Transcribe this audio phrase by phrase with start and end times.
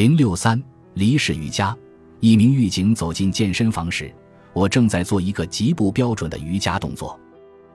[0.00, 0.58] 零六三
[0.94, 1.76] 离世瑜伽，
[2.20, 4.10] 一名狱警走进健身房时，
[4.54, 7.20] 我正在做一个极不标准的瑜伽动作。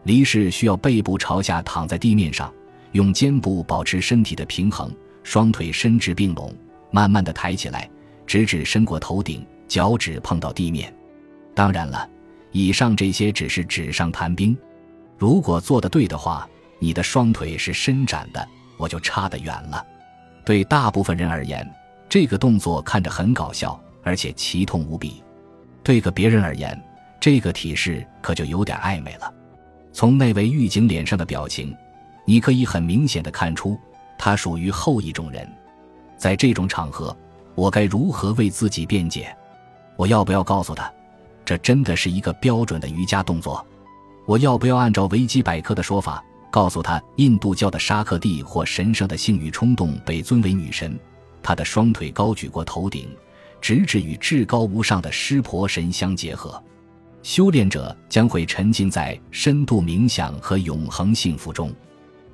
[0.06, 2.52] 离世需要背部朝下躺在地面上，
[2.94, 4.92] 用肩部保持身体的平衡，
[5.22, 6.52] 双腿伸直并拢，
[6.90, 7.88] 慢慢的抬起来，
[8.26, 10.92] 直至伸过头顶，脚趾碰到地面。
[11.54, 12.10] 当然了，
[12.52, 14.58] 以上这些只是纸上谈兵。
[15.16, 16.50] 如果做的对的话，
[16.80, 18.48] 你的双腿是伸展的，
[18.78, 19.86] 我就差得远了。
[20.44, 21.72] 对大部分人而言，
[22.16, 25.22] 这个动作看着很搞笑，而且奇痛无比；
[25.84, 26.82] 对个别人而言，
[27.20, 29.30] 这个体式可就有点暧昧了。
[29.92, 31.76] 从那位狱警脸上的表情，
[32.24, 33.78] 你可以很明显的看出，
[34.18, 35.46] 他属于后一种人。
[36.16, 37.14] 在这种场合，
[37.54, 39.36] 我该如何为自己辩解？
[39.98, 40.90] 我要不要告诉他，
[41.44, 43.68] 这真的是一个标准的瑜伽动作？
[44.26, 50.98] 我要不要按照维基百科的说法，告诉他，印度教的沙克蒂或神圣的性欲冲动被尊为女神，
[51.46, 53.08] 他的双腿高举过头顶，
[53.62, 56.60] 直至与至高无上的湿婆神相结合？
[57.22, 61.72] 修炼者将会沉浸在深度冥想和永恒幸福中。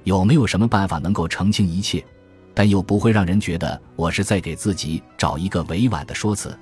[0.06, 2.02] 有没有什么办法能够澄清一切，
[2.54, 6.58] 但又不会让人觉得我是在给自己找一个委婉的说辞？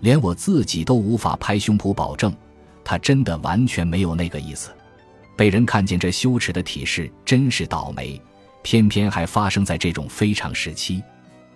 [0.00, 2.34] 连我自己都无法拍胸脯保证，
[2.82, 4.74] 他真的完全没有那个意思。
[5.36, 8.20] 被人看见这羞耻的体式，真是倒霉。
[8.62, 11.00] 偏偏还发生在这种非常时期。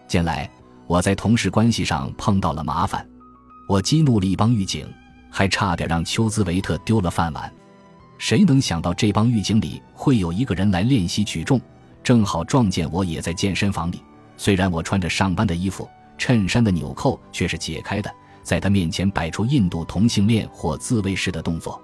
[0.09, 0.51] 近来
[0.87, 3.07] 我在同事关系上碰到了麻烦，
[3.69, 4.89] 我激怒了一帮狱警。
[5.31, 7.53] 还差点让丘兹维特丢了饭碗，
[8.17, 11.61] 谁能想到这帮狱警里会有一个人来练习举重？
[12.03, 14.03] 正好撞见我也在健身房里。
[14.39, 15.87] 虽然我穿着上班的衣服，
[16.17, 18.11] 衬衫的纽扣却是解开的，
[18.43, 21.81] 在他面前摆出印度同性恋或自卫式的动作，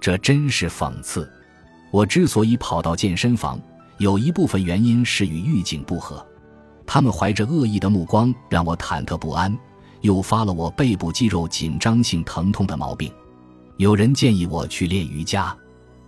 [0.00, 1.28] 这真是讽刺。
[1.90, 3.60] 我之所以跑到健身房，
[3.98, 6.24] 有一部分原因是与狱警不和，
[6.86, 9.56] 他们怀着恶意的目光让我忐忑不安。
[10.02, 13.12] 诱发了我背部肌肉紧张性疼痛的毛病。
[13.76, 15.54] 有人建议我去练瑜伽，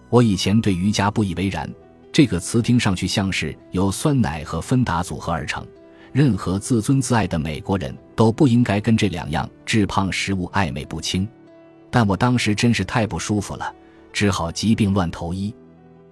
[0.09, 1.69] 我以前对瑜伽不以为然。
[2.13, 5.67] 这个词听上去像是由酸奶和芬达组合而成，
[6.13, 11.29] 任何自尊自爱的美国人都不应该跟这两样致胖食物暧昧不清。
[11.91, 13.75] 但我当时真是太不舒服了，
[14.13, 15.53] 只好疾病乱投医。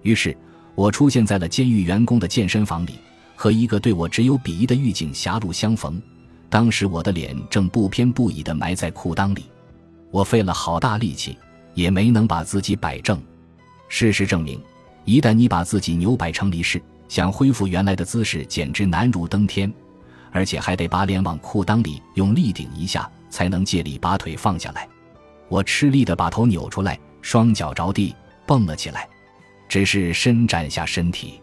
[0.01, 0.35] 于是，
[0.75, 2.99] 我出现在了监狱员工的健身房里，
[3.37, 6.01] 和一个对我只有鄙夷的狱警狭路相逢。
[6.49, 9.45] 当时我的脸正不偏不倚地埋在裤裆里，
[10.09, 11.37] 我费了好大力气，
[11.75, 13.21] 也没能把自己摆正。
[13.89, 14.59] 事实证明，
[15.05, 19.71] 一旦你把自己扭摆成离式，想恢复原来的姿势简直难如登天，
[20.31, 24.87] 而且还得把脸往裤裆里用力顶一下，才能借力把腿放下来。
[25.47, 28.15] 我吃力地把头扭出来，双脚着地
[28.45, 29.07] 蹦了起来，
[29.69, 31.39] 只是伸展下身体。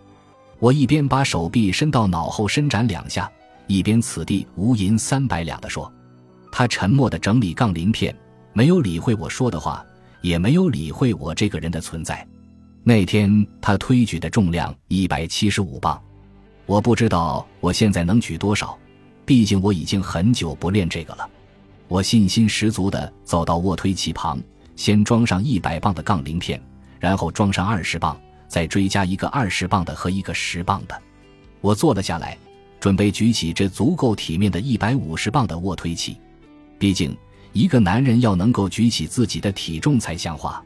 [0.65, 3.31] 我一边把手臂伸到脑后伸展两下。
[3.67, 5.93] 一边此地无银三百两地说，
[6.51, 8.17] 他沉默地整理杠铃片，
[8.55, 9.85] 没有理会我说的话，
[10.23, 12.27] 也没有理会我这个人的存在。
[12.83, 16.01] 那天他推举的重量一百七十五磅，
[16.65, 18.79] 我不知道我现在能举多少，
[19.27, 21.29] 毕竟我已经很久不练这个了。
[21.89, 24.41] 我信心十足地走到卧推器旁，
[24.77, 26.59] 先装上一百磅的杠铃片，
[26.99, 28.19] 然后装上二十磅，
[28.55, 31.03] 再追加一个二十磅的和一个十磅的。
[31.61, 32.39] 我坐了下来。
[32.81, 36.19] 准备举起这足够体面的一百五十磅的卧推器，
[36.79, 37.17] 毕竟
[37.55, 40.63] 一个男人要能够举起自己的体重才像话。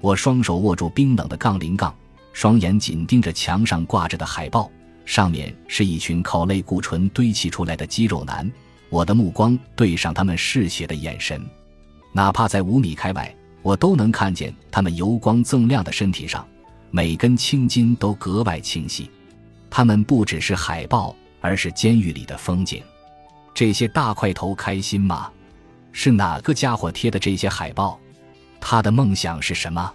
[0.00, 1.94] 我双手握住冰冷的杠铃杠，
[2.32, 4.70] 双眼紧盯着墙上挂着的海报，
[5.04, 8.50] 上面是一群靠类固醇堆砌出来的肌肉男。
[8.88, 11.44] 我的目光对上他们嗜血的眼神，
[12.10, 16.48] 哪怕在五米开外，我都能看见他们油光锃亮的身体上，
[16.90, 19.10] 每根青筋都格外清晰。
[19.68, 21.16] 他们不只是海报。
[21.40, 22.82] 而是监狱里的风景，
[23.54, 25.30] 这些大块头开心吗？
[25.90, 27.98] 是哪个家伙贴的这些海报？
[28.60, 29.90] 他的梦想是什么？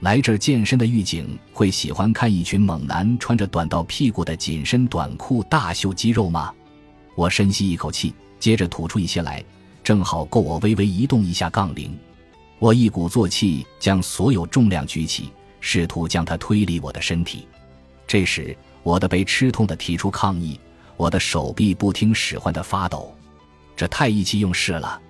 [0.00, 6.52] 来这健身的狱警会喜欢看一群猛男穿着短到屁股的紧身短裤大秀肌肉吗？
[7.16, 9.42] 我深吸一口气，接着吐出一些来，
[9.82, 11.98] 正好够我微微移动一下杠铃。
[12.58, 15.30] 我一鼓作气将所有重量举起，
[15.66, 17.48] 试图将它推离我的身体。
[18.06, 20.60] 这时，我的背吃痛的提出抗议。
[20.98, 23.12] 我的手臂不听使唤的发抖，
[23.74, 25.00] 这太意气用事了。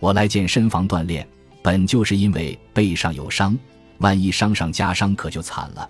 [0.00, 1.26] 我来健身房锻炼，
[1.62, 3.56] 本就是因为背上有伤，
[3.98, 5.88] 万一伤上加伤可就惨了。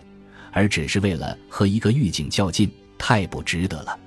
[0.53, 3.99] 而只是为了和一个狱警较劲，太不值得了。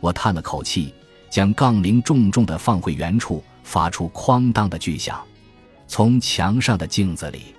[0.00, 0.92] 我叹了口气，
[1.30, 5.24] 将杠铃重重的放回原处，发出哐当的巨响。
[5.86, 7.54] 从墙上的镜子里，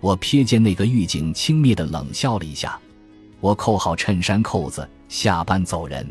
[0.00, 2.78] 我瞥见那个狱警轻蔑的冷笑了一下。
[3.40, 6.06] 我扣好衬衫扣子，下班走人。